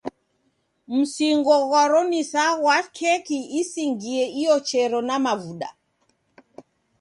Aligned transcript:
Mzingo 0.95 1.55
ghwaro 1.67 2.01
ni 2.09 2.21
sa 2.31 2.45
ghwa 2.59 2.77
keki 2.95 3.39
isingie 3.59 4.25
iochero 4.41 4.99
na 5.07 5.15
mavuda. 5.25 5.69